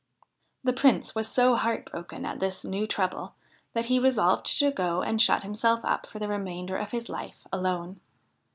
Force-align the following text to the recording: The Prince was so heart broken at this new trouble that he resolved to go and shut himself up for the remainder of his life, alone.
The 0.63 0.73
Prince 0.73 1.13
was 1.13 1.27
so 1.27 1.53
heart 1.55 1.91
broken 1.91 2.25
at 2.25 2.39
this 2.39 2.65
new 2.65 2.87
trouble 2.87 3.35
that 3.73 3.85
he 3.85 3.99
resolved 3.99 4.47
to 4.57 4.71
go 4.71 5.03
and 5.03 5.21
shut 5.21 5.43
himself 5.43 5.81
up 5.85 6.07
for 6.07 6.17
the 6.17 6.27
remainder 6.27 6.75
of 6.77 6.89
his 6.89 7.07
life, 7.07 7.45
alone. 7.53 7.99